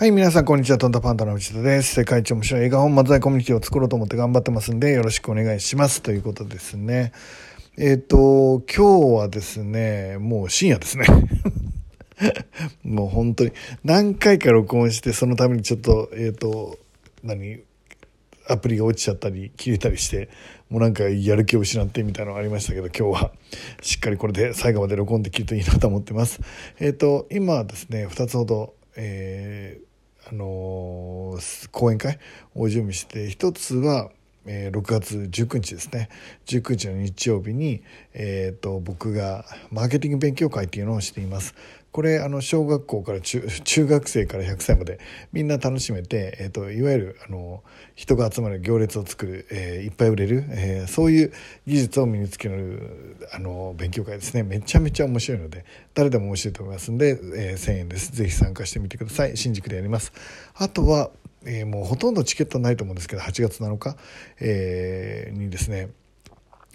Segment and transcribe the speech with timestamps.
[0.00, 0.78] はい、皆さん、こんにちは。
[0.78, 1.92] トンタパンダの内田です。
[1.92, 6.00] 世界一面白い映画本漫才コミュニティを作ろうと思って頑張ってますんで、よろしくお願いします。
[6.00, 7.12] ということですね。
[7.76, 11.04] えっ、ー、と、今日はですね、もう深夜ですね。
[12.82, 13.52] もう本当に、
[13.84, 16.78] 何回か録音して、そのためにちょっと、えっ、ー、と、
[17.22, 17.58] 何、
[18.48, 20.30] アプリが落ちちゃったり、切れたりして、
[20.70, 23.32] もうなんかやる気を失ってみたいなのがありましたけど、今日は
[23.82, 26.40] しっかりこれで最後まで録音できるといいなと思ってます。
[26.78, 29.89] えっ、ー、と、今はですね、2つほど、えー
[30.28, 31.38] あの、
[31.70, 32.18] 講演会
[32.54, 34.10] を準備して一つは、
[34.46, 36.08] えー、6月19日ですね。
[36.46, 37.82] 19日の日曜日に、
[38.14, 41.54] えーと、僕がマーケティング勉強会っていうのをしています。
[41.92, 43.40] これあの小学校から 中
[43.86, 45.00] 学生から100歳まで
[45.32, 47.62] みんな楽しめて、えーと、いわゆるあの
[47.96, 51.32] 人が集まる行列を作る、えー、いっぱい売れる、えー、そういう
[51.66, 54.42] 技術を身につけるあの勉強会ですね。
[54.42, 58.12] めちゃめちゃ面白いので誰でも面白いと思いますんで、えー、1000円です。
[58.12, 59.36] ぜひ参加してみてください。
[59.36, 60.12] 新宿でやります。
[60.54, 61.10] あとは、
[61.44, 63.96] えー、もうほとんどチケットないと思うんですけど8月7日、
[64.40, 65.88] えー、にですね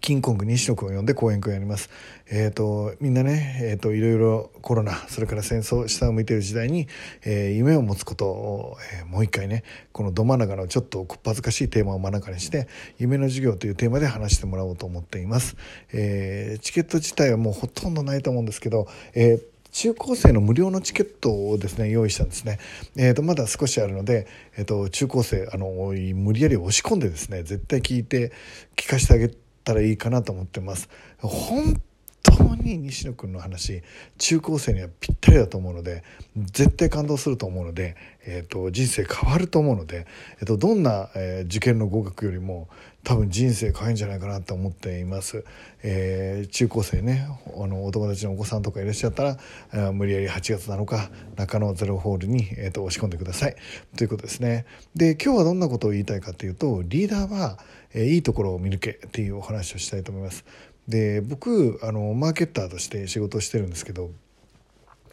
[0.00, 1.90] キンコング西野君を呼んで講演会やります。
[2.28, 6.88] えっ、ー、と、みんなね、えっ、ー、と、いろいろコロナ、それから戦争、下を向いている時代に、
[7.24, 9.62] えー、夢を持つことを、えもう一回ね、
[9.92, 12.66] このど真ん中のちょっとこっぱずかしいテーマを真ん中にして、
[12.98, 15.56] 夢の授業というテーマで話してもらおうと思っています。
[15.92, 22.58] えチケット自体はもうほとんどないと思うんですけど、えー中高生の無料のチケットをですね用意したんですね、
[22.96, 25.68] えー、とまだ少しあるので、えー、と中高生あの
[26.14, 28.32] 無理やり押し込んでですね絶対聞いて
[28.74, 30.88] 聞かせてあげてったらいいかなと思ってます。
[31.18, 31.82] 本
[32.22, 33.82] 当に西野君の話
[34.18, 36.04] 中高生にはぴったりだと思うので
[36.36, 40.06] 絶対感動すると思うので、えーと、人生変わると思うので、
[40.40, 42.68] えーと、どんな、えー、受験の合格よりも
[43.06, 45.44] 多分人生変えんじゃないかなと思っています、
[45.84, 49.36] えー、中高生ねあのお友達のお子さんとかいらっしゃったら、
[49.72, 53.54] えー、無理やり8月7日中野ゼロホールに、えーと、押し込んでください。
[53.96, 54.66] ということですね。
[54.96, 57.60] で今日はどんなことを言いたいかというとリーダーは、
[57.94, 60.44] えー、いいところを見抜けっていうお話をしたいと思います。
[60.88, 64.10] で僕あのマーケッターとして仕事をしてるんですけど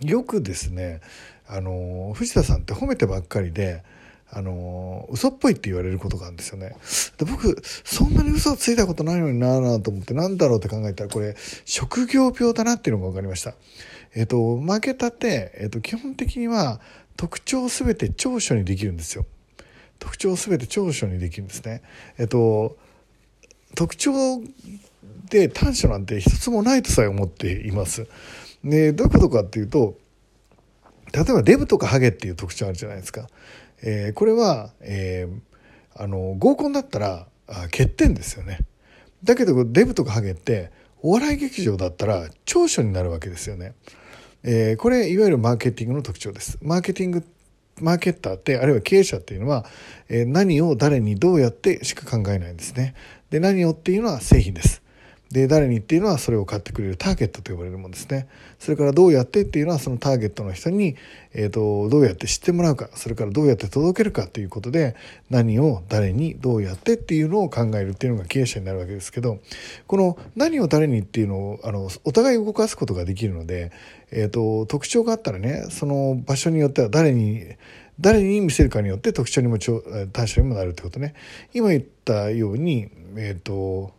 [0.01, 1.01] よくですね
[1.47, 3.83] あの藤田さんって褒めてばっかりで
[4.29, 6.75] あの嘘っぽいって言われることがあるんですよね。
[7.17, 11.35] で僕そんなに嘘ついたことないのになあと思ってなんだろうって考えたらこれ
[11.65, 13.53] 職業病だなっていうのが分かりました。
[14.15, 16.79] えっ、とマーケターって、えっ、と基本的には
[17.15, 19.25] 特徴を全て長所にできるんですよ。
[19.99, 21.81] 特徴を全て長所にできるんですね。
[22.17, 22.77] えっ、と
[23.75, 24.41] 特徴
[25.29, 28.07] で短所なんて一つもないとさえ思っています。
[28.63, 29.97] でどういうことかっていうと
[31.13, 33.27] 例えばデブとかハゲっていう特徴あるじゃないですか。
[33.81, 38.59] えー、これは、えー、あの合コンだったら欠点ですよね。
[39.23, 43.73] だけどデブとかハゲってお笑い劇場だったら長所になるわけですよね。
[44.43, 46.57] えー、これいわゆるマーケティングの特徴です。
[46.61, 47.23] マーケティング
[47.81, 49.65] マーケッターってあるいは経営者っていうのは、
[50.07, 52.93] え、何を誰にどうやってしか考えないんですね。
[53.31, 54.82] で何をっていうのは製品です。
[55.33, 58.27] で誰にっていうのはそれを買ってくれるターゲットと呼ばれるものですね。
[58.59, 60.95] それからどうやってっていうのはそのターゲットの人に、
[61.33, 64.95] えーと、どうやって知ってもらうかそれからどうやって届けるかということで
[65.31, 69.39] 何を誰にどうやってっていうのを考えるっていうのが経営者になるわけですけど
[69.87, 73.71] この何を誰にっていうのをあのお互い動かすことができるので、
[74.11, 77.41] えーと、特徴があったらねその場所によっては誰に
[77.99, 81.15] 誰に見せるかによって特徴にも短所にもなるってことね。
[81.53, 83.93] 今言ったようにえっ、ー、と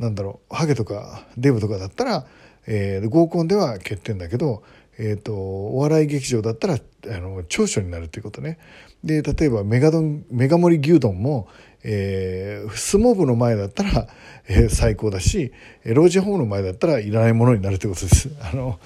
[0.00, 2.26] なんだろうハゲとかデブとかだったら、
[2.66, 4.62] えー、合コンでは欠点だけど、
[4.98, 8.58] えーと、お笑い劇場だったらあの長所になるということね
[9.04, 11.48] で例えばメガドンメガ盛り牛丼も、
[11.84, 14.08] えー、相撲部の前だったら、
[14.48, 15.52] えー、最高だし
[15.84, 18.30] 老人ホームの前だったらいらないものになるということです。
[18.40, 18.80] あの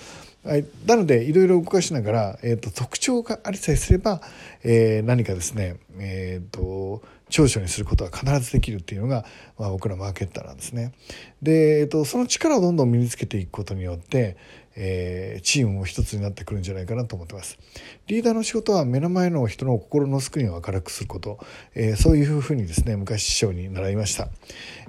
[0.45, 4.21] はい、なのでいろいろ動かしながら、えーと、特徴がありさえすれば、
[4.63, 7.01] えー、何かですね、えーと
[7.35, 9.25] 長所にすることは必ずできるっていうのが、
[9.59, 10.93] まあ、僕らマーケッターなんですね。
[11.43, 14.37] で、えっと、その力をどんどん身につけていくことによって、
[14.77, 17.59] えー、チームも一つになってくるんじゃないかなと思ってます。
[18.07, 21.41] リーダーの仕事は目の前の人の心のスクリーンを明るくすること、
[21.75, 24.29] えー、そういうふうにですね昔師匠に習いました、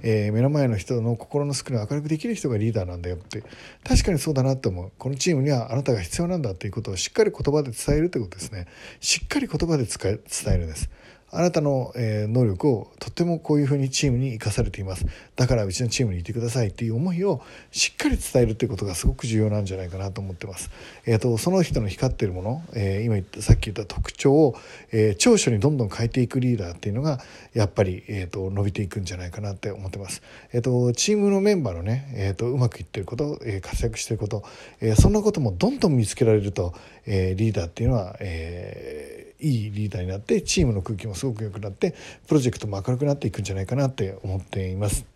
[0.03, 3.43] えー、目の前の人の心のスクリーンを明るくできる人がリーダーなんだよって。
[3.83, 4.91] 確かにそうだなと思う。
[4.99, 8.67] このチームにはあなたが必要なんだということをしっかり言葉で伝えるということですね。
[8.99, 10.19] しっかり言葉で伝
[10.53, 10.91] えるんです。
[11.37, 15.05] あなたの、え能力をとってもこういうふうにチームに生かされています
[15.35, 17.41] だからうちのチームにいてくださいっていう思いを
[17.71, 20.69] しっかり伝えるっていうことがすごく重要なんじゃないかなと思ってます。
[21.05, 24.55] えーと、その人の光っているもの、えー、今言ったさっき言った特徴を、
[24.91, 27.19] えー、長所にどんどん変えていくリーダーっていうのが
[27.53, 30.21] やっぱり、えーと、伸びていくんじゃないかなって思ってます。
[30.53, 34.43] えーと、チームのメンバーのね、えー、とうまくいってること、えー、活躍してること、
[34.81, 36.73] えー、そんなこともどんどん見つけられると、
[37.05, 41.95] えー、リーダーっていうのは、えーいいリーダーになってチームの空気もすごく良くなって
[42.27, 45.14] プロジェクトも明るくなっていくんじゃないかなって思っています。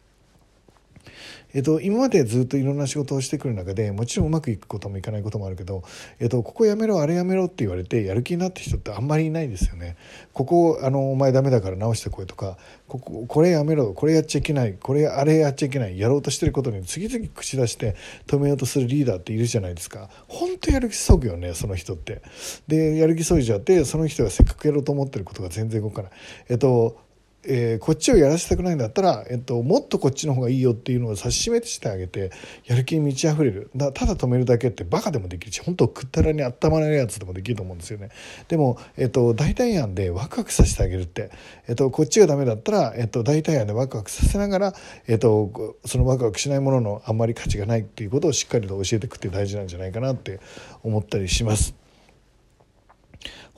[1.54, 5.84] えっと、今までずっといろんな仕事をしてくる中でもちろんうまくいくこともいかないこともあるけど、
[6.20, 9.98] えっと、ここやめろあれやめろって言われてやる気になった人ってあんまりいないですよね。
[10.34, 12.58] ここあのお前ダメだから直してこいとか
[12.88, 17.96] こここれやめろこれやっちゃいけないこれあれやっちゃいけないやろうとしてることに次々口出して
[18.28, 20.10] 止めようとするリーダーっているじゃないですか。
[20.28, 22.22] 本当やる気そぐよねその人って。
[22.68, 26.12] でやる気そいじゃってその人がせっかくやろうと思ってることが全然動かない。
[26.50, 27.09] えっと
[27.44, 32.32] えー、こっちをやらせたくないんだったら、えっと、もっとこっちの方がいいよっていうのを指し示してあげて
[32.66, 33.70] やる気に満ち溢れる。
[33.76, 38.10] だただ止めるだけってバカでもできるし本当くったらに温まらないやつでもできると思うんですよね。
[38.50, 41.32] でも、えっと、代替案でワクワクさせてあげるって、
[41.68, 44.74] えっと、こっちがダメだったら、えっと、代替案でワクワクさせながら、
[45.08, 50.40] えっと、そのワクワクしないもののあんまり価値がないっていうことをしっかりと教えていくって大事なんじゃないかなって
[50.84, 51.74] 思ったりします。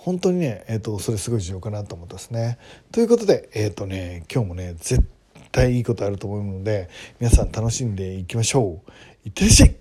[0.03, 2.57] 本当にね、えーと、それすごい重要かなと思ったですね。
[2.92, 5.06] ということで、えっ、ー、とね、今日もね絶
[5.51, 6.89] 対いいことあると思うので
[7.19, 8.92] 皆さん楽しんでいきましょう。
[9.27, 9.81] いってらっしゃい